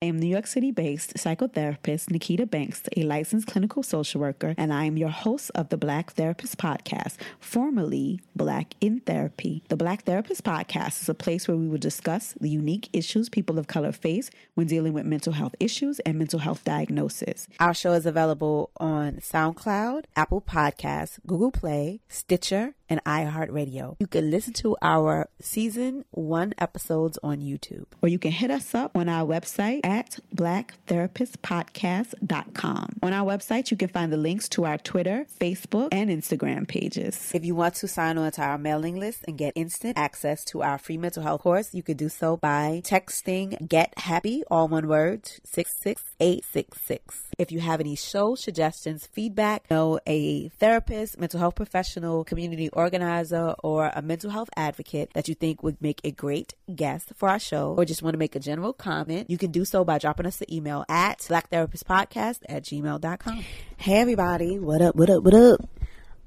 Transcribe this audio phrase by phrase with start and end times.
[0.00, 4.72] I am New York City based psychotherapist Nikita Banks, a licensed clinical social worker, and
[4.72, 9.64] I am your host of the Black Therapist Podcast, formerly Black in Therapy.
[9.66, 13.58] The Black Therapist Podcast is a place where we will discuss the unique issues people
[13.58, 17.48] of color face when dealing with mental health issues and mental health diagnosis.
[17.58, 23.96] Our show is available on SoundCloud, Apple Podcasts, Google Play, Stitcher, and iHeartRadio.
[23.98, 27.86] You can listen to our season one episodes on YouTube.
[28.00, 32.88] Or you can hit us up on our website at blacktherapistpodcast.com.
[33.02, 37.30] On our website, you can find the links to our Twitter, Facebook, and Instagram pages.
[37.34, 40.62] If you want to sign on to our mailing list and get instant access to
[40.62, 44.88] our free mental health course, you can do so by texting Get Happy, all one
[44.88, 47.22] word, 66866.
[47.38, 53.54] If you have any show suggestions, feedback, know a therapist, mental health professional, community organizer,
[53.62, 57.38] or a mental health advocate that you think would make a great guest for our
[57.38, 60.26] show, or just want to make a general comment, you can do so by dropping
[60.26, 63.44] us an email at blacktherapistpodcast at gmail.com.
[63.76, 65.68] Hey everybody, what up, what up, what up?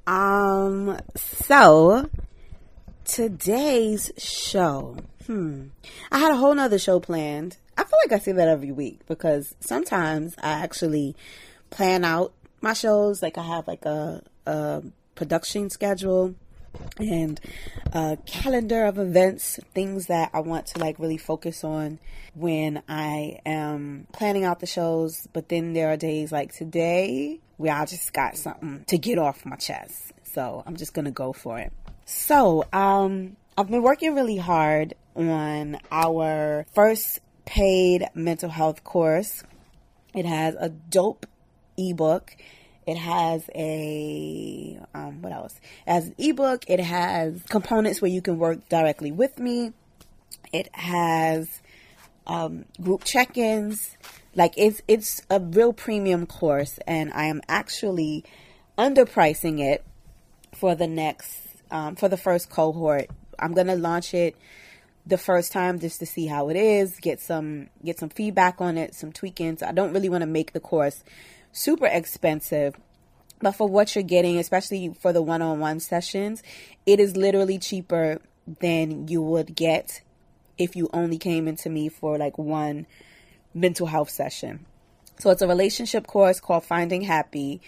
[0.07, 2.09] Um, so
[3.05, 5.67] today's show, hmm,
[6.11, 7.57] I had a whole nother show planned.
[7.77, 11.15] I feel like I say that every week because sometimes I actually
[11.69, 13.21] plan out my shows.
[13.21, 14.83] Like I have like a, a
[15.15, 16.35] production schedule
[16.97, 17.39] and
[17.93, 21.99] a calendar of events, things that I want to like really focus on
[22.33, 25.27] when I am planning out the shows.
[25.33, 29.45] But then there are days like today where I just got something to get off
[29.45, 30.13] my chest.
[30.23, 31.71] So I'm just gonna go for it.
[32.05, 39.43] So, um, I've been working really hard on our first paid mental health course.
[40.13, 41.25] It has a dope
[41.77, 42.35] ebook
[42.91, 45.59] it has a um, what else?
[45.87, 46.65] Has an ebook.
[46.67, 49.71] It has components where you can work directly with me.
[50.51, 51.61] It has
[52.27, 53.95] um, group check-ins.
[54.35, 58.25] Like it's it's a real premium course, and I am actually
[58.77, 59.85] underpricing it
[60.53, 61.39] for the next
[61.71, 63.09] um, for the first cohort.
[63.39, 64.35] I'm gonna launch it
[65.05, 68.77] the first time just to see how it is, get some get some feedback on
[68.77, 69.63] it, some tweakings.
[69.63, 71.05] I don't really want to make the course
[71.51, 72.75] super expensive.
[73.41, 76.43] But for what you're getting, especially for the one on one sessions,
[76.85, 78.19] it is literally cheaper
[78.59, 80.01] than you would get
[80.57, 82.85] if you only came into me for like one
[83.53, 84.65] mental health session.
[85.19, 87.61] So it's a relationship course called Finding Happy.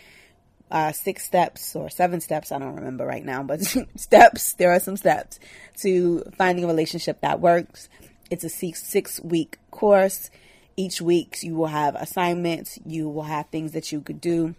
[0.72, 3.62] Uh, six steps or seven steps, I don't remember right now, but
[3.96, 5.40] steps, there are some steps
[5.82, 7.90] to finding a relationship that works.
[8.32, 10.32] It's a six, six week course
[10.76, 14.56] each week you will have assignments, you will have things that you could do.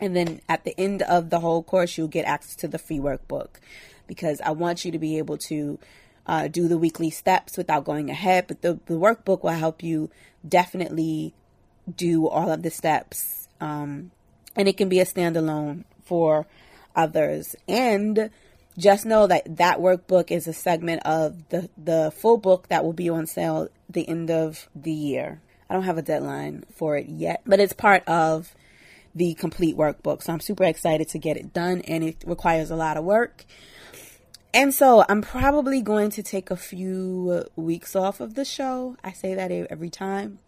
[0.00, 2.98] And then at the end of the whole course, you'll get access to the free
[2.98, 3.48] workbook
[4.06, 5.78] because I want you to be able to
[6.26, 8.46] uh, do the weekly steps without going ahead.
[8.46, 10.10] But the, the workbook will help you
[10.46, 11.34] definitely
[11.96, 13.48] do all of the steps.
[13.60, 14.10] Um,
[14.56, 16.46] and it can be a standalone for
[16.94, 17.56] others.
[17.68, 18.30] And
[18.76, 22.92] just know that that workbook is a segment of the, the full book that will
[22.92, 25.40] be on sale the end of the year.
[25.68, 28.54] I don't have a deadline for it yet, but it's part of
[29.14, 30.22] the complete workbook.
[30.22, 33.44] So I'm super excited to get it done and it requires a lot of work.
[34.52, 38.96] And so I'm probably going to take a few weeks off of the show.
[39.02, 40.38] I say that every time,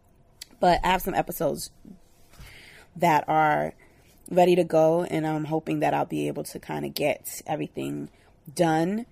[0.61, 1.71] but I have some episodes
[2.95, 3.75] that are
[4.31, 8.11] ready to go and I'm hoping that I'll be able to kind of get everything
[8.53, 9.07] done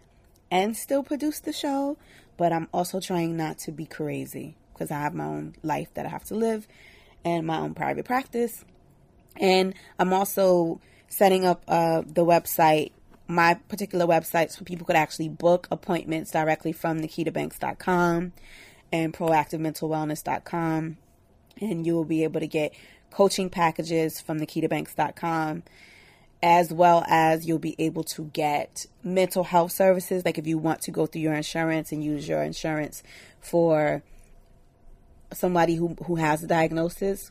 [0.50, 1.96] and still produce the show,
[2.36, 6.06] but I'm also trying not to be crazy because I have my own life that
[6.06, 6.66] I have to live
[7.24, 8.64] and my own private practice.
[9.40, 12.92] And I'm also setting up uh, the website,
[13.26, 18.32] my particular website, so people could actually book appointments directly from nikitabanks.com
[18.92, 20.96] and proactivementalwellness.com.
[21.60, 22.74] And you will be able to get
[23.10, 25.62] coaching packages from nikitabanks.com
[26.42, 30.26] as well as you'll be able to get mental health services.
[30.26, 33.02] Like if you want to go through your insurance and use your insurance
[33.40, 34.02] for
[35.32, 37.30] somebody who, who has a diagnosis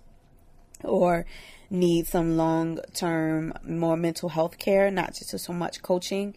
[0.84, 1.28] or
[1.74, 6.36] needs some long term, more mental health care, not just so much coaching,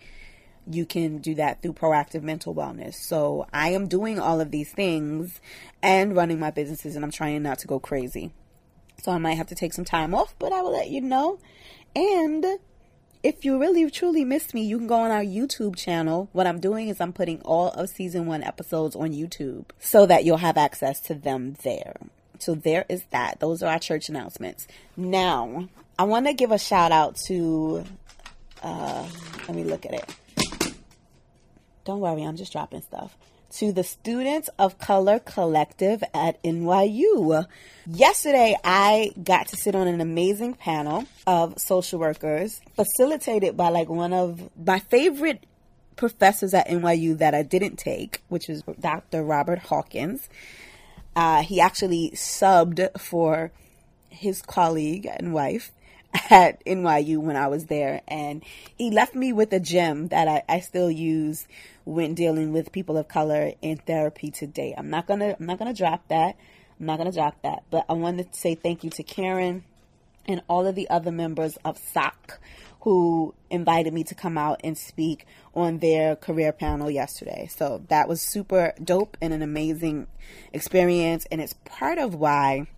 [0.69, 2.95] you can do that through proactive mental wellness.
[2.95, 5.41] So I am doing all of these things
[5.83, 8.33] and running my businesses, and I'm trying not to go crazy.
[9.03, 11.39] So I might have to take some time off, but I will let you know.
[11.95, 12.45] And
[13.23, 16.29] if you really truly missed me, you can go on our YouTube channel.
[16.33, 20.25] What I'm doing is I'm putting all of season one episodes on YouTube so that
[20.25, 21.97] you'll have access to them there.
[22.43, 23.41] So there is that.
[23.41, 24.67] Those are our church announcements.
[24.97, 25.69] Now,
[25.99, 27.85] I want to give a shout out to,
[28.63, 29.09] uh,
[29.49, 30.77] let me look at it.
[31.85, 33.17] Don't worry, I'm just dropping stuff.
[33.53, 37.47] to the Students of Color Collective at NYU.
[37.87, 43.89] Yesterday, I got to sit on an amazing panel of social workers facilitated by like
[43.89, 45.47] one of my favorite
[45.95, 49.23] professors at NYU that I didn't take, which is Dr.
[49.23, 50.29] Robert Hawkins.
[51.17, 53.51] Uh, he actually subbed for
[54.11, 55.73] his colleague and wife
[56.31, 58.45] at NYU when I was there, and
[58.77, 61.49] he left me with a gem that I, I still use
[61.85, 64.75] when dealing with people of color in therapy today.
[64.77, 66.37] I'm not gonna I'm not gonna drop that.
[66.79, 67.63] I'm not gonna drop that.
[67.71, 69.65] But I wanted to say thank you to Karen
[70.27, 72.41] and all of the other members of SOC
[72.87, 77.49] who invited me to come out and speak on their career panel yesterday.
[77.51, 80.07] So that was super dope and an amazing
[80.53, 81.27] experience.
[81.33, 82.69] And it's part of why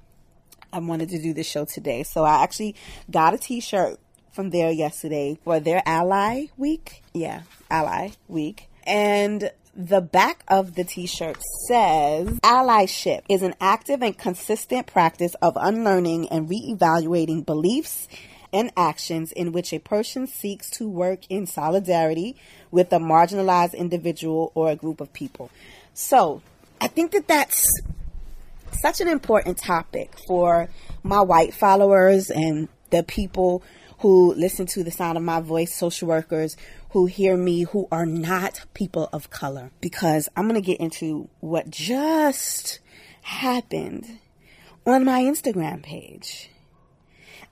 [0.72, 2.04] I wanted to do this show today.
[2.04, 2.74] So I actually
[3.10, 4.00] got a t shirt
[4.32, 7.02] from there yesterday for their Ally Week.
[7.12, 8.70] Yeah, Ally Week.
[8.84, 15.34] And the back of the t shirt says Allyship is an active and consistent practice
[15.42, 18.08] of unlearning and re-evaluating beliefs
[18.52, 22.36] and actions in which a person seeks to work in solidarity
[22.70, 25.50] with a marginalized individual or a group of people.
[25.94, 26.42] So
[26.80, 27.66] I think that that's
[28.80, 30.68] such an important topic for
[31.02, 33.62] my white followers and the people
[34.00, 36.56] who listen to the sound of my voice, social workers
[36.90, 39.70] who hear me who are not people of color.
[39.80, 42.78] Because I'm going to get into what just
[43.22, 44.20] happened
[44.86, 46.50] on my Instagram page.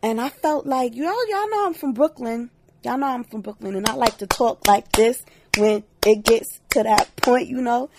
[0.03, 2.51] And I felt like, y'all, y'all know I'm from Brooklyn.
[2.83, 5.25] Y'all know I'm from Brooklyn, and I like to talk like this
[5.57, 7.91] when it gets to that point, you know.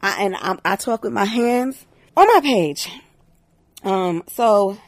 [0.00, 1.84] I, and I, I talk with my hands
[2.16, 2.88] on my page.
[3.82, 4.78] Um, so,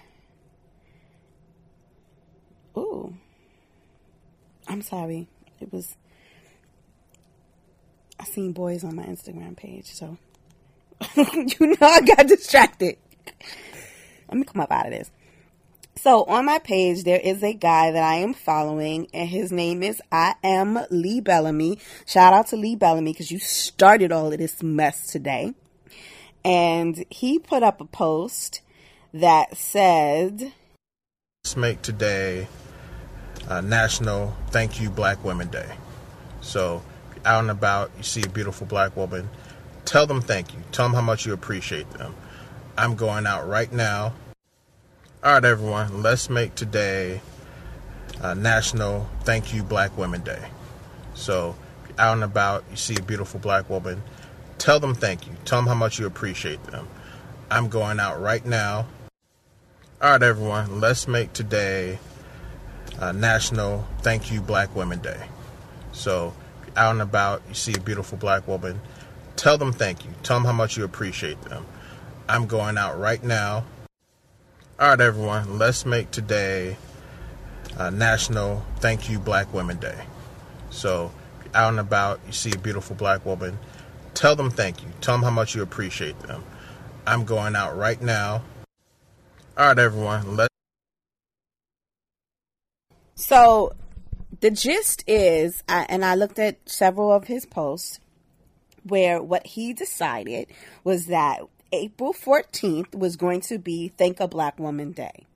[2.76, 3.14] ooh,
[4.68, 5.28] I'm sorry.
[5.60, 5.96] It was,
[8.18, 10.16] I seen boys on my Instagram page, so
[11.16, 12.96] you know I got distracted.
[14.28, 15.10] Let me come up out of this.
[16.02, 19.82] So on my page, there is a guy that I am following, and his name
[19.82, 21.78] is I am Lee Bellamy.
[22.06, 25.52] Shout out to Lee Bellamy because you started all of this mess today
[26.42, 28.62] and he put up a post
[29.12, 30.54] that said,
[31.44, 32.48] Let's make today
[33.46, 35.70] uh, National Thank You Black Women Day.
[36.40, 36.82] So,
[37.26, 39.28] out and about, you see a beautiful black woman,
[39.84, 40.60] tell them thank you.
[40.72, 42.14] Tell them how much you appreciate them.
[42.78, 44.14] I'm going out right now.
[45.22, 47.20] All right, everyone, let's make today
[48.22, 50.48] uh, National Thank You Black Women Day.
[51.12, 51.56] So,
[51.98, 54.02] out and about, you see a beautiful black woman,
[54.60, 55.32] Tell them thank you.
[55.46, 56.86] Tell them how much you appreciate them.
[57.50, 58.86] I'm going out right now.
[60.02, 61.98] All right, everyone, let's make today
[62.98, 65.28] uh, National Thank You Black Women Day.
[65.92, 66.34] So,
[66.76, 68.80] out and about, you see a beautiful black woman,
[69.36, 70.10] tell them thank you.
[70.22, 71.64] Tell them how much you appreciate them.
[72.28, 73.64] I'm going out right now.
[74.80, 76.78] All right, everyone, let's make today
[77.76, 80.06] uh, National Thank You Black Women Day.
[80.70, 81.12] So,
[81.52, 83.58] out and about, you see a beautiful black woman,
[84.14, 84.88] Tell them thank you.
[85.02, 86.42] Tell them how much you appreciate them.
[87.06, 88.42] I'm going out right now.
[89.56, 90.36] All right, everyone.
[90.36, 90.54] Let's.
[93.14, 93.72] So,
[94.40, 98.00] the gist is, and I looked at several of his posts
[98.82, 100.48] where what he decided
[100.84, 105.26] was that April 14th was going to be Thank a Black Woman Day.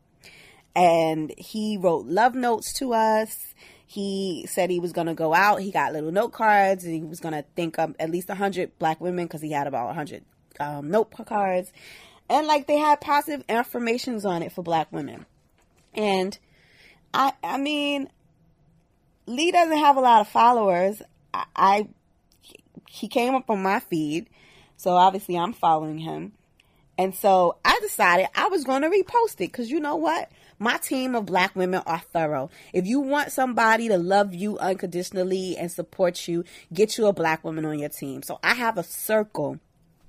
[0.76, 3.54] And he wrote love notes to us
[3.94, 5.61] he said he was going to go out.
[5.61, 8.76] He got little note cards and he was going to think of at least 100
[8.78, 10.25] black women because he had about 100
[10.59, 11.70] um, note cards.
[12.28, 15.26] And like they had positive affirmations on it for black women.
[15.92, 16.37] And
[17.12, 18.09] I, I mean,
[19.26, 21.00] Lee doesn't have a lot of followers.
[21.32, 21.88] I, I
[22.88, 24.28] he came up on my feed,
[24.85, 26.33] so obviously I'm following him.
[26.99, 30.31] And so I decided I was going to repost it because you know what?
[30.59, 32.50] My team of black women are thorough.
[32.75, 37.43] If you want somebody to love you unconditionally and support you, get you a black
[37.43, 38.23] woman on your team.
[38.23, 39.59] So I have a circle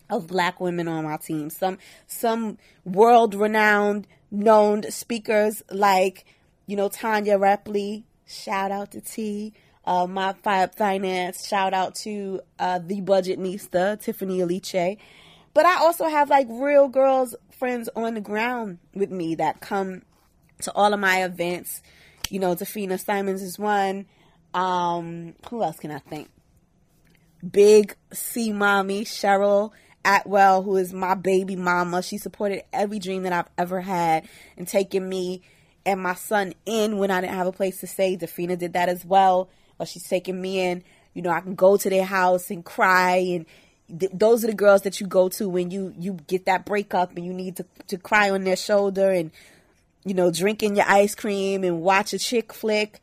[0.09, 1.49] of black women on my team.
[1.49, 6.25] Some some world renowned known speakers like,
[6.67, 8.03] you know, Tanya Repley.
[8.27, 9.53] Shout out to T.
[9.85, 11.47] Uh, my five finance.
[11.47, 14.97] Shout out to uh, the Budgetnista, Tiffany Aliche.
[15.53, 20.01] But I also have like real girls friends on the ground with me that come
[20.61, 21.81] to all of my events.
[22.29, 24.05] You know, Dafina Simons is one.
[24.53, 26.29] Um, who else can I think?
[27.49, 29.71] Big C mommy, Cheryl
[30.03, 32.01] Atwell, who is my baby mama.
[32.01, 34.27] She supported every dream that I've ever had
[34.57, 35.41] and taking me
[35.85, 38.17] and my son in when I didn't have a place to stay.
[38.17, 39.49] Dafina did that as well.
[39.77, 40.83] But she's taking me in.
[41.13, 43.45] You know, I can go to their house and cry and
[43.99, 47.15] th- those are the girls that you go to when you you get that breakup
[47.15, 49.31] and you need to to cry on their shoulder and
[50.03, 52.99] you know drinking your ice cream and watch a chick flick.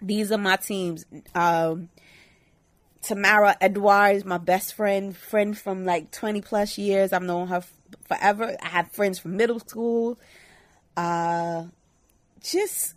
[0.00, 1.04] These are my teams.
[1.34, 1.88] Um,
[3.02, 7.12] Tamara Edwards, my best friend, friend from like 20 plus years.
[7.12, 7.72] I've known her f-
[8.04, 8.56] forever.
[8.62, 10.18] I have friends from middle school.
[10.96, 11.64] Uh,
[12.40, 12.94] just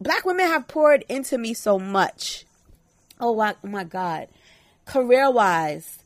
[0.00, 2.44] black women have poured into me so much.
[3.20, 4.28] Oh, my, oh my God.
[4.86, 6.02] Career wise,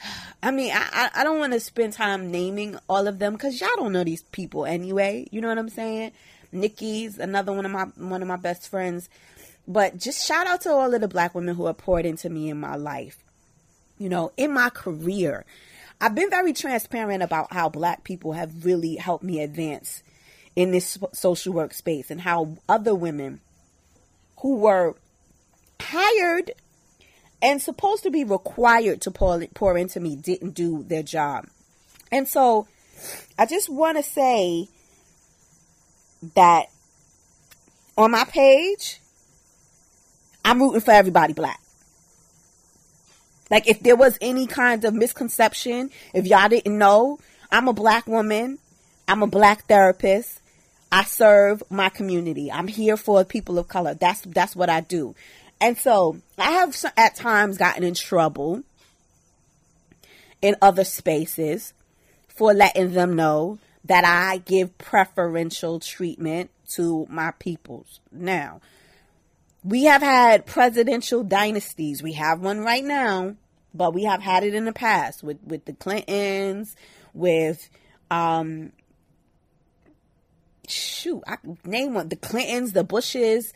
[0.42, 3.70] I mean, I, I don't want to spend time naming all of them because y'all
[3.76, 5.26] don't know these people anyway.
[5.30, 6.12] You know what I'm saying?
[6.52, 9.08] Nikki's another one of my one of my best friends.
[9.66, 12.48] But just shout out to all of the black women who have poured into me
[12.48, 13.22] in my life.
[13.98, 15.44] You know, in my career.
[16.00, 20.04] I've been very transparent about how black people have really helped me advance
[20.58, 23.40] in this social work space and how other women
[24.38, 24.96] who were
[25.80, 26.50] hired
[27.40, 31.46] and supposed to be required to pour, pour into me didn't do their job.
[32.10, 32.66] And so
[33.38, 34.66] I just want to say
[36.34, 36.64] that
[37.96, 39.00] on my page,
[40.44, 41.60] I'm rooting for everybody black.
[43.48, 48.08] Like if there was any kind of misconception, if y'all didn't know, I'm a black
[48.08, 48.58] woman.
[49.06, 50.37] I'm a black therapist.
[50.90, 52.50] I serve my community.
[52.50, 53.94] I'm here for people of color.
[53.94, 55.14] That's that's what I do.
[55.60, 58.62] And so I have at times gotten in trouble
[60.40, 61.74] in other spaces
[62.28, 68.00] for letting them know that I give preferential treatment to my peoples.
[68.12, 68.60] Now,
[69.64, 72.02] we have had presidential dynasties.
[72.02, 73.34] We have one right now,
[73.74, 76.76] but we have had it in the past with, with the Clintons,
[77.12, 77.68] with
[78.10, 78.72] um
[80.68, 83.52] shoot, I name one the Clintons, the Bushes,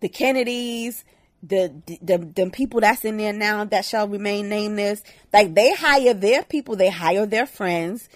[0.00, 1.04] the Kennedys,
[1.42, 5.02] the the the people that's in there now that shall remain nameless.
[5.32, 8.08] Like they hire their people, they hire their friends.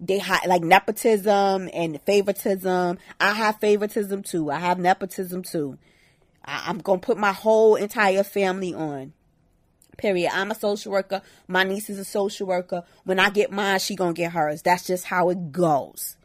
[0.00, 2.98] They hire like nepotism and favoritism.
[3.20, 4.50] I have favoritism too.
[4.50, 5.78] I have nepotism too.
[6.44, 9.12] I, am gonna put my whole entire family on.
[9.96, 10.30] Period.
[10.32, 11.20] I'm a social worker.
[11.48, 12.84] My niece is a social worker.
[13.04, 14.62] When I get mine, she gonna get hers.
[14.62, 16.16] That's just how it goes.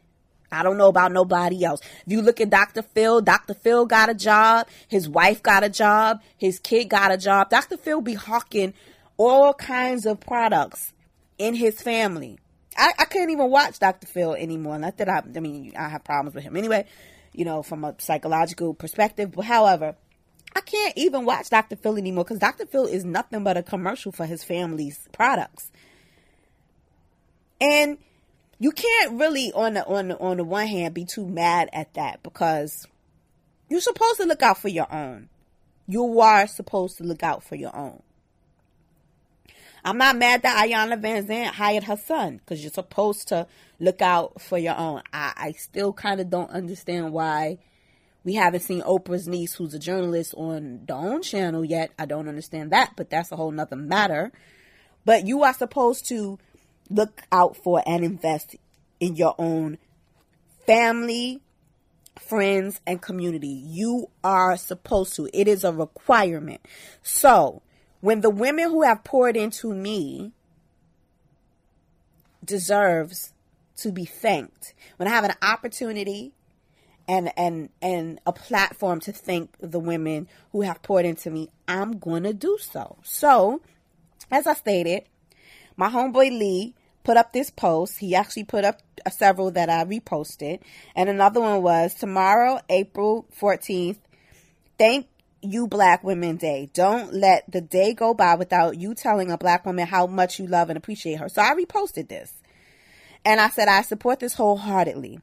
[0.52, 1.80] I don't know about nobody else.
[2.06, 2.82] If you look at Dr.
[2.82, 3.54] Phil, Dr.
[3.54, 4.68] Phil got a job.
[4.88, 6.20] His wife got a job.
[6.36, 7.50] His kid got a job.
[7.50, 7.76] Dr.
[7.76, 8.74] Phil be hawking
[9.16, 10.92] all kinds of products
[11.38, 12.38] in his family.
[12.76, 14.06] I, I couldn't even watch Dr.
[14.06, 14.78] Phil anymore.
[14.78, 16.86] Not that I, I mean, I have problems with him anyway,
[17.32, 19.32] you know, from a psychological perspective.
[19.32, 19.96] But however,
[20.54, 21.76] I can't even watch Dr.
[21.76, 22.66] Phil anymore because Dr.
[22.66, 25.70] Phil is nothing but a commercial for his family's products.
[27.60, 27.98] And
[28.58, 31.94] you can't really on the on the, on the one hand be too mad at
[31.94, 32.86] that because
[33.68, 35.28] you're supposed to look out for your own.
[35.86, 38.02] You are supposed to look out for your OWN.
[39.84, 43.46] I'm not mad that Iyanla Vanzant hired her son because you're supposed to
[43.78, 45.02] look out for your own.
[45.12, 47.58] I, I still kind of don't understand why
[48.24, 51.90] we haven't seen Oprah's niece, who's a journalist, on the own channel yet.
[51.98, 54.32] I don't understand that, but that's a whole nother matter.
[55.04, 56.38] But you are supposed to
[56.90, 58.56] look out for and invest
[59.00, 59.78] in your own
[60.66, 61.40] family,
[62.18, 63.48] friends, and community.
[63.48, 65.28] You are supposed to.
[65.32, 66.60] It is a requirement.
[67.02, 67.62] So,
[68.00, 70.32] when the women who have poured into me
[72.44, 73.32] deserves
[73.76, 76.34] to be thanked, when I have an opportunity
[77.06, 81.98] and and and a platform to thank the women who have poured into me, I'm
[81.98, 82.98] going to do so.
[83.02, 83.60] So,
[84.30, 85.04] as I stated,
[85.76, 87.98] my homeboy Lee put up this post.
[87.98, 90.60] He actually put up uh, several that I reposted.
[90.96, 93.98] And another one was tomorrow, April 14th.
[94.78, 95.06] Thank
[95.42, 96.70] you, Black Women Day.
[96.72, 100.46] Don't let the day go by without you telling a black woman how much you
[100.46, 101.28] love and appreciate her.
[101.28, 102.32] So I reposted this.
[103.24, 105.20] And I said, I support this wholeheartedly.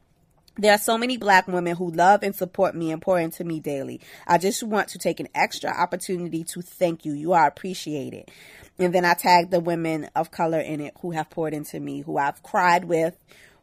[0.62, 3.60] There are so many black women who love and support me and pour into me
[3.60, 4.00] daily.
[4.28, 7.14] I just want to take an extra opportunity to thank you.
[7.14, 8.30] You are appreciated.
[8.78, 12.02] And then I tag the women of color in it who have poured into me,
[12.02, 13.18] who I've cried with,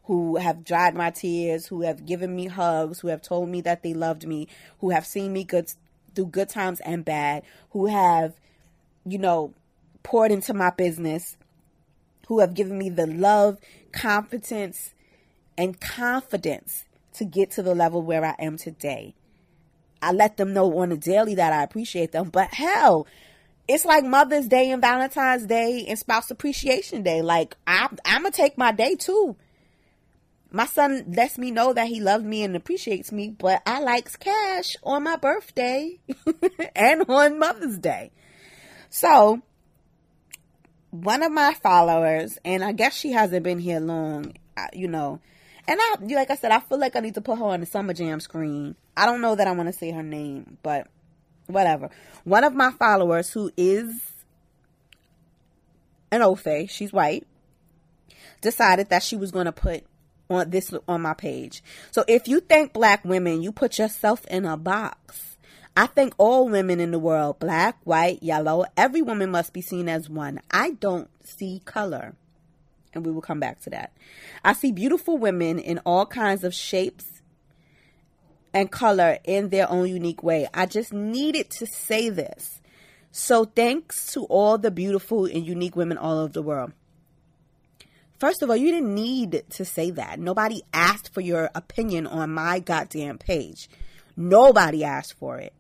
[0.07, 3.85] who have dried my tears, who have given me hugs, who have told me that
[3.85, 4.49] they loved me,
[4.81, 5.73] who have seen me good
[6.17, 8.35] through good times and bad, who have,
[9.07, 9.55] you know,
[10.03, 11.37] poured into my business,
[12.27, 13.57] who have given me the love,
[13.93, 14.95] competence,
[15.57, 16.85] and confidence
[17.19, 19.15] to get to the level where I am today.
[20.01, 23.07] I let them know on a daily that I appreciate them, but hell,
[23.67, 27.21] it's like Mother's Day and Valentine's Day and Spouse Appreciation Day.
[27.21, 29.37] Like I, I'm gonna take my day too.
[30.51, 34.17] My son lets me know that he loves me and appreciates me, but I likes
[34.17, 35.99] cash on my birthday
[36.77, 38.13] and on Mother's Day.
[38.89, 39.43] So
[40.91, 44.35] one of my followers, and I guess she hasn't been here long,
[44.73, 45.21] you know.
[45.69, 47.67] And I, like I said, I feel like I need to put her on the
[47.67, 48.75] Summer Jam screen.
[48.97, 50.89] I don't know that I want to say her name, but
[51.47, 51.91] whatever.
[52.25, 54.01] One of my followers who is
[56.11, 57.27] an Ofe, she's white,
[58.41, 59.85] decided that she was going to put
[60.31, 61.63] on this on my page.
[61.91, 65.37] So if you think black women, you put yourself in a box.
[65.77, 69.89] I think all women in the world, black, white, yellow, every woman must be seen
[69.89, 70.41] as one.
[70.51, 72.15] I don't see color.
[72.95, 73.93] And we will come back to that.
[74.45, 77.23] I see beautiful women in all kinds of shapes
[78.55, 80.49] and color in their own unique way.
[80.55, 82.61] I just needed to say this.
[83.11, 86.73] So thanks to all the beautiful and unique women all over the world.
[88.19, 90.19] First of all, you didn't need to say that.
[90.19, 93.69] Nobody asked for your opinion on my goddamn page.
[94.17, 95.53] Nobody asked for it.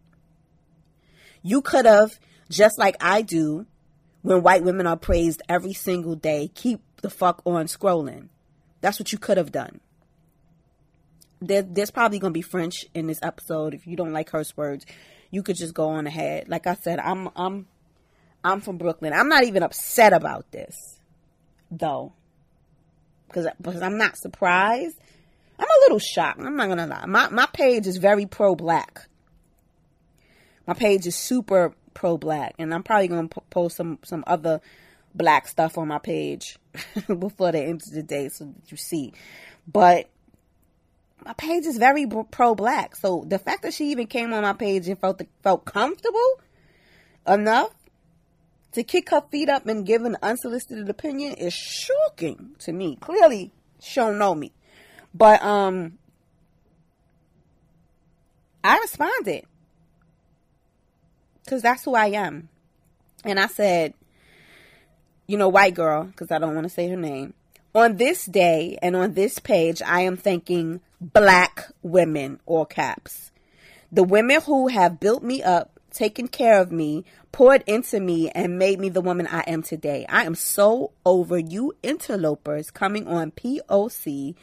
[1.42, 2.18] You could have,
[2.50, 3.66] just like I do,
[4.23, 8.28] when white women are praised every single day, keep the fuck on scrolling.
[8.81, 9.81] That's what you could have done.
[11.40, 13.75] There, there's probably going to be French in this episode.
[13.75, 14.87] If you don't like curse words,
[15.31, 16.49] you could just go on ahead.
[16.49, 17.67] Like I said, I'm I'm
[18.43, 19.12] I'm from Brooklyn.
[19.12, 20.99] I'm not even upset about this,
[21.71, 22.12] though
[23.28, 24.99] because because I'm not surprised.
[25.59, 26.40] I'm a little shocked.
[26.40, 27.07] I'm not gonna lie.
[27.07, 29.09] My my page is very pro black.
[30.67, 34.61] My page is super pro black, and I'm probably gonna post some some other
[35.14, 36.59] black stuff on my page
[37.18, 39.12] before the end of the day, so that you see.
[39.66, 40.08] But
[41.25, 44.52] my page is very pro black, so the fact that she even came on my
[44.52, 46.40] page and felt felt comfortable
[47.26, 47.73] enough
[48.73, 52.97] to kick her feet up and give an unsolicited opinion is shocking to me.
[53.00, 54.52] Clearly, she don't know me.
[55.14, 55.99] But um
[58.62, 59.44] I responded.
[61.49, 62.50] Cause that's who I am.
[63.25, 63.94] And I said,
[65.28, 67.35] you know, white girl, because I don't want to say her name.
[67.75, 73.30] On this day and on this page, I am thanking black women, all caps.
[73.92, 78.58] The women who have built me up taken care of me, poured into me, and
[78.58, 80.06] made me the woman I am today.
[80.08, 84.34] I am so over you interlopers coming on POC,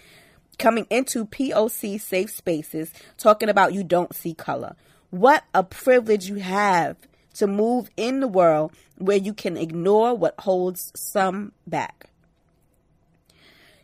[0.60, 4.76] coming into POC safe spaces, talking about you don't see color.
[5.10, 6.98] What a privilege you have
[7.36, 12.10] to move in the world where you can ignore what holds some back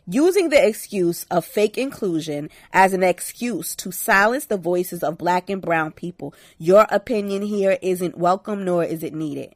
[0.06, 5.48] using the excuse of fake inclusion as an excuse to silence the voices of black
[5.48, 6.34] and brown people.
[6.58, 9.54] Your opinion here isn't welcome nor is it needed.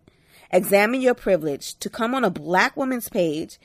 [0.52, 3.58] Examine your privilege to come on a black woman's page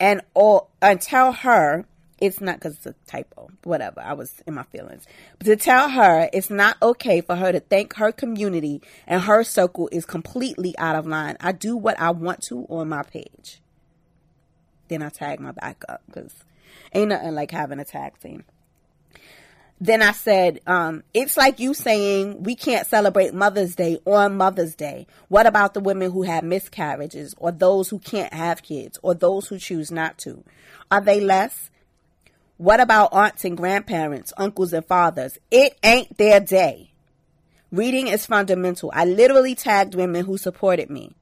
[0.00, 1.84] and or and tell her
[2.24, 4.00] it's not because it's a typo, whatever.
[4.00, 5.06] I was in my feelings.
[5.38, 9.44] But to tell her it's not okay for her to think her community and her
[9.44, 11.36] circle is completely out of line.
[11.40, 13.60] I do what I want to on my page.
[14.88, 16.32] Then I tag my backup because
[16.94, 18.44] ain't nothing like having a tag team.
[19.80, 24.74] Then I said, um, it's like you saying we can't celebrate Mother's Day on Mother's
[24.74, 25.06] Day.
[25.28, 29.48] What about the women who have miscarriages or those who can't have kids or those
[29.48, 30.42] who choose not to?
[30.90, 31.70] Are they less?
[32.56, 35.38] What about aunts and grandparents, uncles and fathers?
[35.50, 36.92] It ain't their day.
[37.72, 38.92] Reading is fundamental.
[38.94, 41.14] I literally tagged women who supported me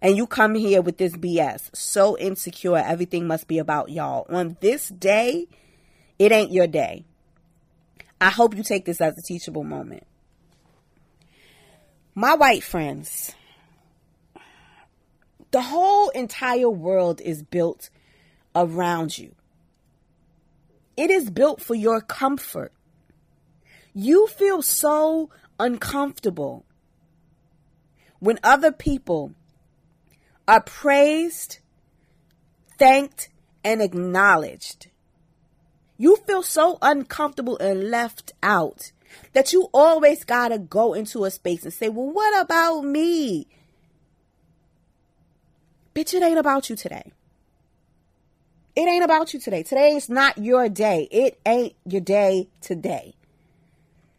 [0.00, 1.74] and you come here with this BS.
[1.74, 4.26] So insecure, everything must be about y'all.
[4.28, 5.46] On this day,
[6.18, 7.04] it ain't your day.
[8.20, 10.04] I hope you take this as a teachable moment.
[12.14, 13.34] My white friends,
[15.50, 17.90] the whole entire world is built
[18.56, 19.34] around you.
[20.98, 22.72] It is built for your comfort.
[23.94, 25.30] You feel so
[25.60, 26.66] uncomfortable
[28.18, 29.32] when other people
[30.48, 31.60] are praised,
[32.80, 33.28] thanked,
[33.62, 34.88] and acknowledged.
[35.96, 38.90] You feel so uncomfortable and left out
[39.34, 43.46] that you always got to go into a space and say, Well, what about me?
[45.94, 47.12] Bitch, it ain't about you today.
[48.78, 49.64] It ain't about you today.
[49.64, 51.08] Today is not your day.
[51.10, 53.16] It ain't your day today.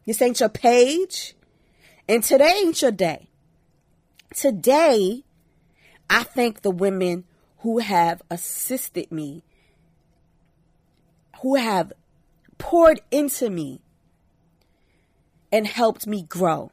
[0.05, 1.33] This ain't your page.
[2.09, 3.29] And today ain't your day.
[4.35, 5.23] Today
[6.09, 7.23] I thank the women
[7.59, 9.43] who have assisted me,
[11.41, 11.93] who have
[12.57, 13.79] poured into me
[15.53, 16.69] and helped me grow.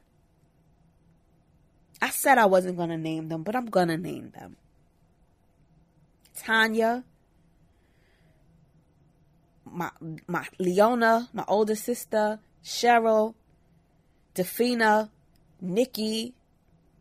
[2.01, 4.57] I said I wasn't going to name them, but I'm going to name them.
[6.35, 7.05] Tanya,
[9.71, 9.91] my
[10.27, 13.33] my Leona, my older sister, Cheryl,
[14.35, 15.09] Dafina,
[15.61, 16.33] Nikki,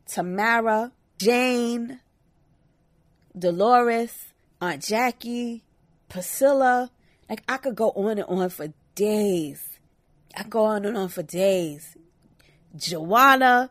[0.07, 2.01] Tamara, Jane,
[3.39, 5.65] Dolores, Aunt Jackie,
[6.09, 6.91] Priscilla.
[7.29, 9.69] Like I could go on and on for days.
[10.37, 11.97] I go on and on for days.
[12.77, 13.71] Joanna,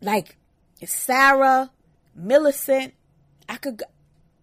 [0.00, 0.36] like
[0.84, 1.70] Sarah,
[2.14, 2.94] Millicent.
[3.48, 3.84] I could go,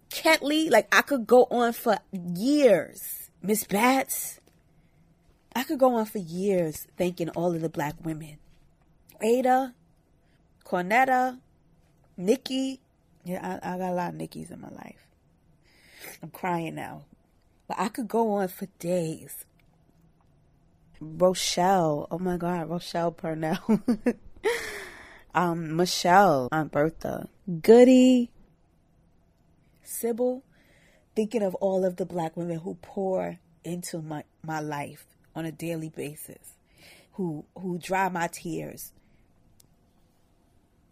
[0.09, 3.22] Ketley, like I could go on for years.
[3.45, 4.39] Miss Bats.
[5.53, 8.37] I could go on for years thanking all of the black women.
[9.21, 9.75] Ada,
[10.65, 11.39] Cornetta,
[12.15, 12.79] Nikki.
[13.25, 15.07] Yeah, I, I got a lot of Nikki's in my life.
[16.23, 17.03] I'm crying now.
[17.67, 19.45] But I could go on for days.
[21.01, 22.07] Rochelle.
[22.09, 23.81] Oh my God, Rochelle Purnell.
[25.35, 27.27] um, Michelle, Aunt Bertha,
[27.61, 28.31] Goody,
[29.83, 30.43] Sybil.
[31.15, 35.51] Thinking of all of the black women who pour into my, my life on a
[35.51, 36.55] daily basis,
[37.13, 38.91] who who dry my tears,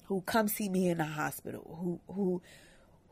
[0.05, 2.41] who come see me in the hospital, who who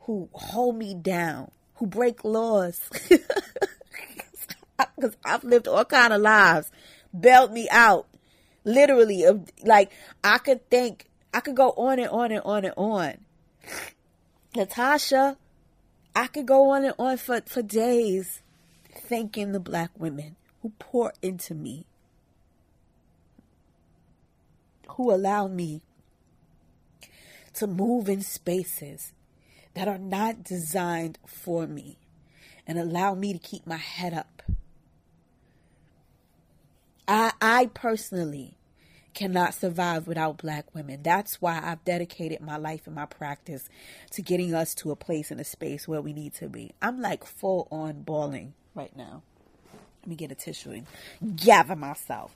[0.00, 2.80] who hold me down, who break laws.
[4.96, 6.70] Because I've lived all kind of lives,
[7.18, 8.06] bailed me out,
[8.64, 9.24] literally.
[9.62, 9.92] Like
[10.22, 13.18] I could think, I could go on and on and on and on.
[14.54, 15.36] Natasha,
[16.14, 18.42] I could go on and on for, for days
[19.08, 21.86] thanking the black women who pour into me,
[24.88, 25.82] who allow me
[27.54, 29.12] to move in spaces
[29.74, 31.96] that are not designed for me
[32.66, 34.42] and allow me to keep my head up.
[37.08, 38.54] I, I personally
[39.14, 41.02] cannot survive without black women.
[41.02, 43.68] That's why I've dedicated my life and my practice
[44.12, 46.72] to getting us to a place and a space where we need to be.
[46.80, 49.22] I'm like full on bawling right now.
[50.02, 52.34] Let me get a tissue and gather myself.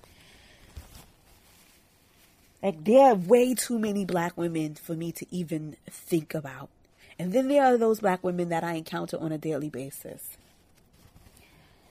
[2.62, 6.70] Like there are way too many black women for me to even think about.
[7.18, 10.36] And then there are those black women that I encounter on a daily basis.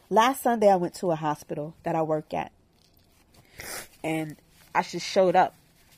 [0.09, 2.51] Last Sunday I went to a hospital that I work at.
[4.03, 4.35] And
[4.75, 5.55] I just showed up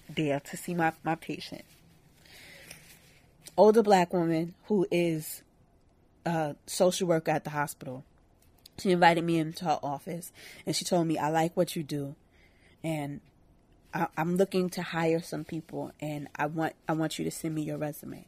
[0.10, 1.64] there to see my, my patient.
[3.58, 5.42] Older black woman who is
[6.26, 8.04] a social worker at the hospital.
[8.80, 10.34] She invited me into her office
[10.66, 12.16] and she told me, I like what you do.
[12.84, 13.22] And
[13.94, 17.56] I, am looking to hire some people and I want I want you to send
[17.56, 18.26] me your resume.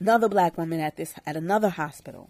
[0.00, 2.28] Another black woman at this at another hospital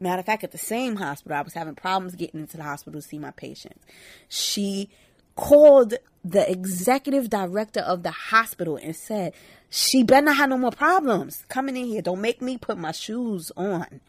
[0.00, 3.00] Matter of fact, at the same hospital, I was having problems getting into the hospital
[3.00, 3.84] to see my patients.
[4.28, 4.90] She
[5.34, 9.32] called the executive director of the hospital and said,
[9.70, 12.02] She better not have no more problems coming in here.
[12.02, 14.00] Don't make me put my shoes on.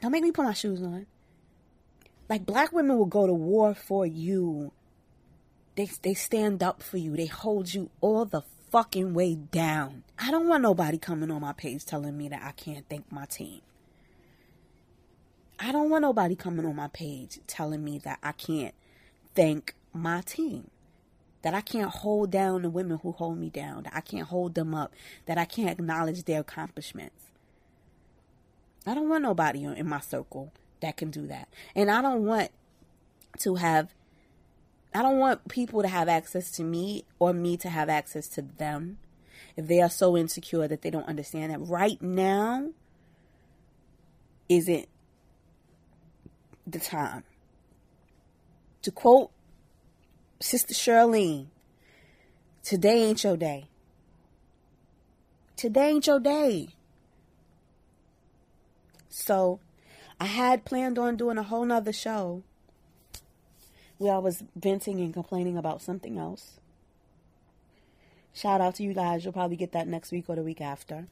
[0.00, 1.06] Don't make me put my shoes on.
[2.28, 4.72] Like black women will go to war for you.
[5.76, 7.16] They they stand up for you.
[7.16, 10.04] They hold you all the fucking way down.
[10.18, 13.24] I don't want nobody coming on my page telling me that I can't thank my
[13.26, 13.60] team.
[15.58, 18.74] I don't want nobody coming on my page telling me that I can't
[19.34, 20.70] thank my team.
[21.42, 23.84] That I can't hold down the women who hold me down.
[23.84, 24.92] That I can't hold them up.
[25.26, 27.26] That I can't acknowledge their accomplishments.
[28.86, 31.48] I don't want nobody in my circle that can do that.
[31.74, 32.50] And I don't want
[33.40, 33.94] to have,
[34.94, 38.42] I don't want people to have access to me or me to have access to
[38.42, 38.98] them
[39.56, 42.70] if they are so insecure that they don't understand that right now
[44.48, 44.88] isn't
[46.72, 47.24] the time.
[48.82, 49.30] To quote
[50.40, 51.46] Sister Charlene,
[52.62, 53.68] today ain't your day.
[55.56, 56.68] Today ain't your day.
[59.08, 59.58] So
[60.20, 62.42] I had planned on doing a whole nother show
[63.98, 66.60] where I was venting and complaining about something else.
[68.32, 69.24] Shout out to you guys.
[69.24, 71.08] You'll probably get that next week or the week after.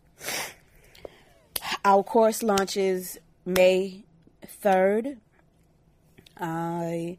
[1.85, 4.05] Our course launches May
[4.63, 5.19] 3rd.
[6.39, 7.19] I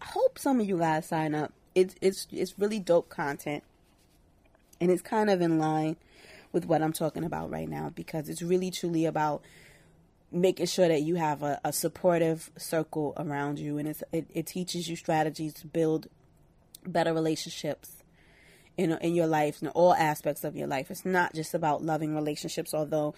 [0.00, 1.52] hope some of you guys sign up.
[1.74, 3.64] It's it's it's really dope content,
[4.80, 5.96] and it's kind of in line
[6.52, 9.42] with what I'm talking about right now because it's really truly about
[10.30, 14.88] making sure that you have a, a supportive circle around you, and it, it teaches
[14.88, 16.08] you strategies to build
[16.86, 18.02] better relationships
[18.76, 20.90] in in your life in all aspects of your life.
[20.90, 23.14] It's not just about loving relationships, although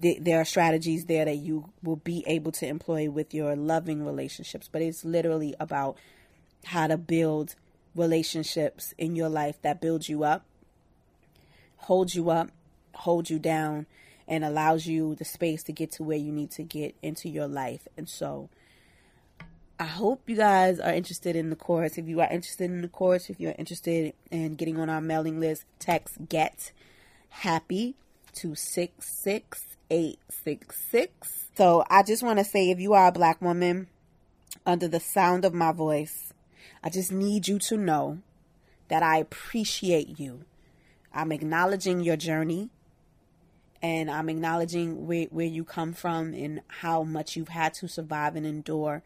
[0.00, 4.04] th- there are strategies there that you will be able to employ with your loving
[4.04, 5.96] relationships, but it's literally about
[6.66, 7.54] how to build
[7.94, 10.44] relationships in your life that build you up,
[11.76, 12.50] hold you up,
[12.94, 13.86] hold you down,
[14.28, 17.48] and allows you the space to get to where you need to get into your
[17.48, 17.86] life.
[17.96, 18.48] And so,
[19.80, 21.98] I hope you guys are interested in the course.
[21.98, 25.40] If you are interested in the course, if you're interested in getting on our mailing
[25.40, 26.72] list, text GET
[27.30, 27.96] happy
[28.34, 28.54] to
[29.92, 31.48] 66866.
[31.54, 33.88] So I just want to say if you are a black woman
[34.64, 36.32] under the sound of my voice,
[36.82, 38.18] I just need you to know
[38.88, 40.44] that I appreciate you.
[41.12, 42.70] I'm acknowledging your journey
[43.82, 48.34] and I'm acknowledging where, where you come from and how much you've had to survive
[48.34, 49.02] and endure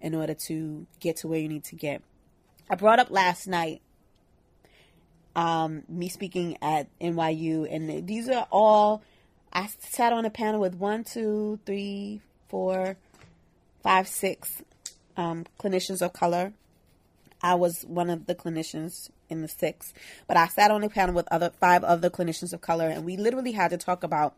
[0.00, 2.02] in order to get to where you need to get.
[2.70, 3.82] I brought up last night
[5.36, 9.02] um, me speaking at NYU, and these are all.
[9.52, 12.96] I sat on a panel with one, two, three, four,
[13.82, 14.62] five, six
[15.16, 16.52] um, clinicians of color.
[17.42, 19.92] I was one of the clinicians in the six,
[20.26, 23.16] but I sat on a panel with other five other clinicians of color, and we
[23.16, 24.34] literally had to talk about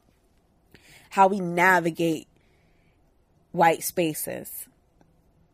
[1.11, 2.27] how we navigate
[3.53, 4.67] white spaces.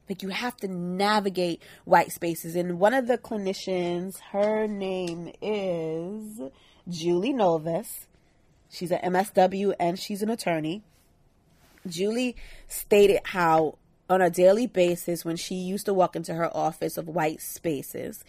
[0.08, 2.56] Like you have to navigate white spaces.
[2.56, 6.40] And one of the clinicians, her name is
[6.88, 8.06] Julie Novus.
[8.70, 10.83] She's an MSW and she's an attorney.
[11.87, 12.37] Julie
[12.68, 13.76] stated how
[14.09, 18.24] on a daily basis when she used to walk into her office of white spaces,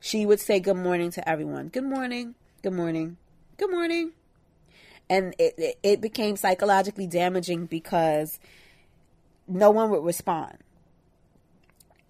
[0.00, 1.68] she would say good morning to everyone.
[1.68, 2.34] Good morning.
[2.62, 3.18] Good morning.
[3.58, 4.12] Good morning.
[5.10, 8.40] And it, it, it became psychologically damaging because
[9.46, 10.58] no one would respond.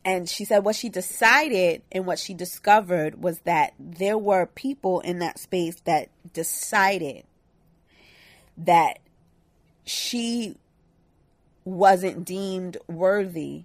[0.04, 5.00] And she said what she decided and what she discovered was that there were people
[5.00, 7.24] in that space that decided
[8.56, 8.98] that
[9.84, 10.56] she
[11.64, 13.64] wasn't deemed worthy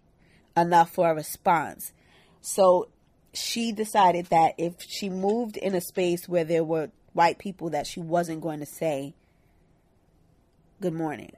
[0.56, 1.94] enough for a response.
[2.42, 2.90] So
[3.34, 7.88] she decided that if she moved in a space where there were white people that
[7.88, 9.14] she wasn't going to say
[10.82, 11.34] good morning.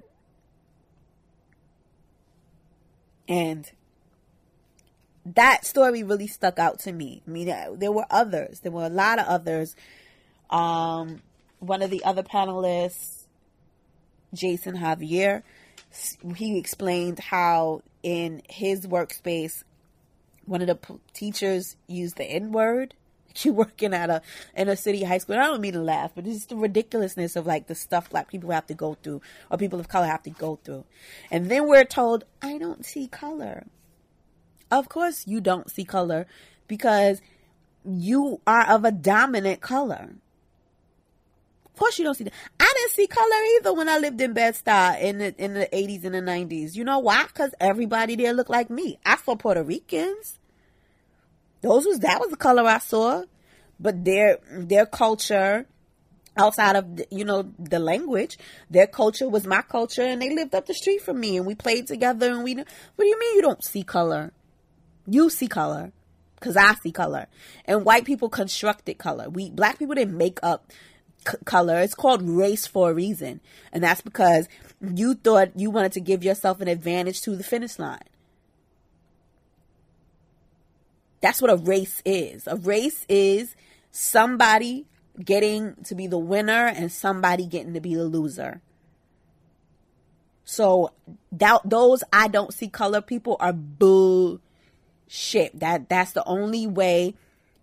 [3.28, 3.72] And
[5.26, 7.22] that story really stuck out to me.
[7.26, 8.60] I mean, there were others.
[8.60, 9.76] There were a lot of others.
[10.50, 11.22] Um,
[11.60, 13.21] one of the other panelists,
[14.34, 15.44] Jason Javier,
[16.36, 19.64] he explained how in his workspace,
[20.46, 22.96] one of the p- teachers used the N word.
[23.44, 24.22] You working at a
[24.58, 25.38] in a city high school.
[25.38, 28.52] I don't mean to laugh, but it's the ridiculousness of like the stuff black people
[28.52, 30.84] have to go through or people of color have to go through.
[31.30, 33.68] And then we're told, I don't see color.
[34.70, 36.28] Of course you don't see color
[36.68, 37.22] because
[37.86, 40.16] you are of a dominant color.
[41.74, 42.34] Of course you don't see that.
[42.60, 46.04] I didn't see color either when I lived in Bed-Stuy in the in the 80s
[46.04, 46.76] and the 90s.
[46.76, 47.26] You know why?
[47.34, 49.00] Cuz everybody there looked like me.
[49.06, 50.38] I saw Puerto Ricans.
[51.62, 53.24] Those was that was the color I saw.
[53.80, 55.66] But their their culture
[56.38, 58.38] outside of you know the language
[58.70, 61.56] their culture was my culture and they lived up the street from me and we
[61.56, 62.66] played together and we what
[63.00, 64.32] do you mean you don't see color
[65.06, 65.92] you see color
[66.36, 67.28] because i see color
[67.66, 70.72] and white people constructed color we black people didn't make up
[71.46, 71.80] color.
[71.80, 73.42] It's called race for a reason.
[73.72, 74.48] And that's because
[74.82, 78.00] you thought you wanted to give yourself an advantage to the finish line.
[81.22, 82.48] That's what a race is.
[82.48, 83.56] A race is
[83.92, 84.88] somebody
[85.24, 88.62] getting to be the winner and somebody getting to be the loser.
[90.44, 90.92] So
[91.32, 94.42] that those I don't see color people are bullshit.
[95.54, 97.14] That that's the only way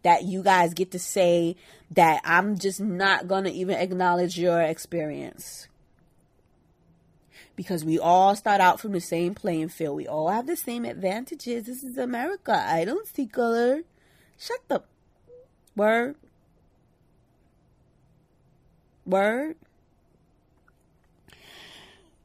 [0.02, 1.56] that you guys get to say
[1.90, 5.68] that I'm just not going to even acknowledge your experience.
[7.56, 9.96] Because we all start out from the same playing field.
[9.96, 11.64] We all have the same advantages.
[11.64, 12.52] This is America.
[12.52, 13.82] I don't see color.
[14.38, 14.82] Shut the
[15.74, 16.14] word.
[19.04, 19.56] Word.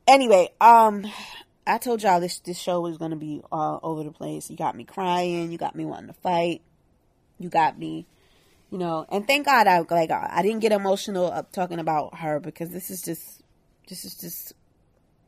[0.06, 1.08] Anyway, um,
[1.66, 4.50] I told y'all this this show was gonna be all over the place.
[4.50, 5.52] You got me crying.
[5.52, 6.62] You got me wanting to fight.
[7.40, 8.06] You got me
[8.74, 9.06] you know.
[9.10, 12.90] And thank god i like i didn't get emotional up talking about her because this
[12.90, 13.44] is just
[13.88, 14.54] this is just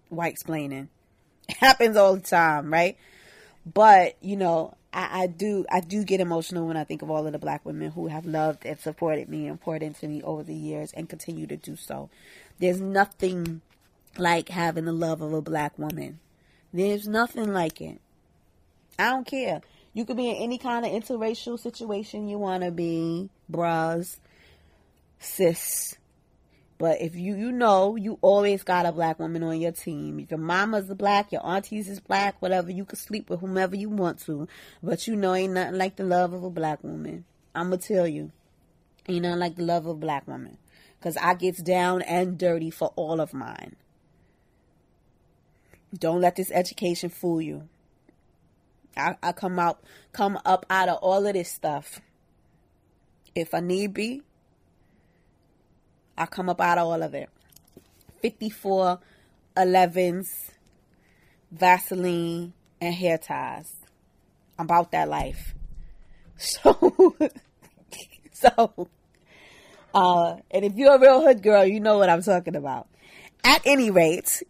[0.10, 0.89] white explaining.
[1.48, 2.98] It happens all the time right?
[3.72, 7.28] But you know I, I do i do get emotional when i think of all
[7.28, 10.41] of the black women who have loved and supported me and poured into me over
[10.41, 12.10] the years and continue to do so.
[12.60, 13.62] There's nothing
[14.18, 16.20] like having the love of a black woman.
[16.74, 18.00] There's nothing like it.
[18.98, 19.62] I don't care
[19.95, 24.19] you could be in any kind of interracial situation you want to be, bras,
[25.19, 25.95] sis.
[26.77, 30.19] But if you you know you always got a black woman on your team.
[30.19, 33.77] If your mama's a black, your aunties is black, whatever, you can sleep with whomever
[33.77, 34.49] you want to.
[34.84, 37.23] But you know ain't nothing like the love of a black woman.
[37.55, 38.34] I'ma tell you.
[39.08, 40.58] Ain't nothing like the love of a black woman.
[40.99, 43.77] Cause I gets down and dirty for all of mine.
[45.97, 47.69] Don't let this education fool you.
[48.97, 49.81] I, I come out
[50.12, 52.01] come up out of all of this stuff.
[53.34, 54.21] If I need be,
[56.17, 57.29] I'll come up out of all of it.
[58.21, 58.99] 54
[59.58, 60.51] 11s,
[61.51, 63.73] Vaseline, and hair ties.
[64.58, 65.53] I'm about that life.
[66.38, 67.15] So,
[68.34, 68.89] so,
[69.93, 72.89] uh, and if you're a real hood girl, you know what I'm talking about.
[73.45, 74.43] At any rate,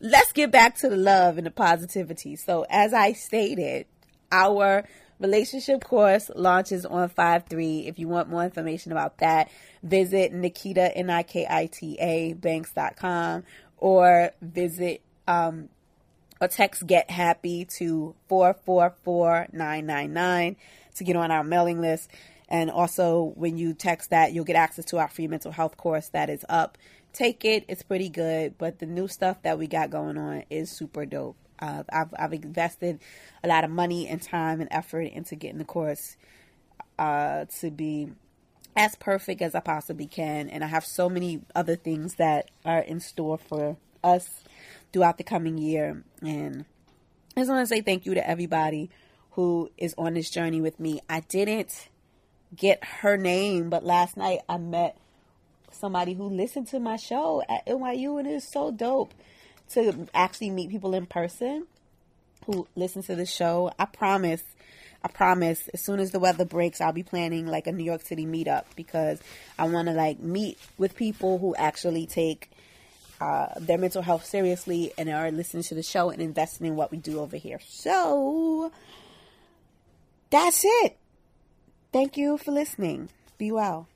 [0.00, 2.36] let's get back to the love and the positivity.
[2.36, 3.86] So, as I stated,
[4.30, 4.84] our
[5.18, 7.86] relationship course launches on 5 3.
[7.86, 9.50] If you want more information about that,
[9.82, 13.44] visit Nikita, N I K I T A, banks.com
[13.78, 15.68] or visit um,
[16.40, 20.56] or text Get Happy to 444999
[20.96, 22.10] to get on our mailing list.
[22.48, 26.08] And also, when you text that, you'll get access to our free mental health course
[26.10, 26.78] that is up.
[27.16, 30.70] Take it, it's pretty good, but the new stuff that we got going on is
[30.70, 31.38] super dope.
[31.58, 33.00] Uh, I've, I've invested
[33.42, 36.18] a lot of money and time and effort into getting the course
[36.98, 38.10] uh, to be
[38.76, 40.50] as perfect as I possibly can.
[40.50, 44.28] And I have so many other things that are in store for us
[44.92, 46.04] throughout the coming year.
[46.20, 46.66] And
[47.34, 48.90] I just want to say thank you to everybody
[49.30, 51.00] who is on this journey with me.
[51.08, 51.88] I didn't
[52.54, 54.98] get her name, but last night I met
[55.76, 59.12] somebody who listened to my show at NYU, and it is so dope
[59.70, 61.66] to actually meet people in person
[62.46, 63.72] who listen to the show.
[63.78, 64.42] I promise,
[65.02, 68.02] I promise, as soon as the weather breaks, I'll be planning like a New York
[68.02, 69.20] City meetup because
[69.58, 72.50] I want to like meet with people who actually take
[73.20, 76.90] uh, their mental health seriously and are listening to the show and investing in what
[76.90, 77.60] we do over here.
[77.66, 78.72] So
[80.30, 80.96] that's it.
[81.92, 83.08] Thank you for listening.
[83.38, 83.88] Be well.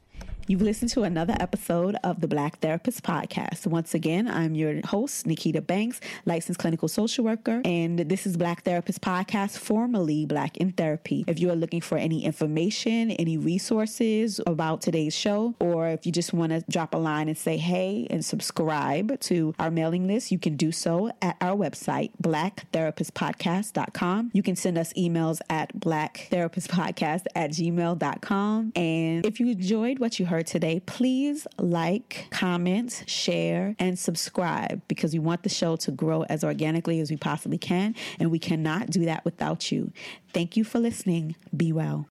[0.51, 3.69] You've listened to another episode of the Black Therapist Podcast.
[3.69, 8.65] Once again, I'm your host, Nikita Banks, licensed clinical social worker, and this is Black
[8.65, 11.25] Therapist Podcast, formerly Black in Therapy.
[11.29, 16.11] If you are looking for any information, any resources about today's show, or if you
[16.11, 20.33] just want to drop a line and say hey and subscribe to our mailing list,
[20.33, 24.33] you can do so at our website, blacktherapistpodcast.com.
[24.35, 28.73] You can send us emails at blacktherapistpodcast at gmail.com.
[28.75, 35.12] And if you enjoyed what you heard today, please like, comment, share, and subscribe because
[35.12, 37.94] we want the show to grow as organically as we possibly can.
[38.18, 39.92] And we cannot do that without you.
[40.33, 41.37] Thank you for listening.
[41.57, 42.07] Be well.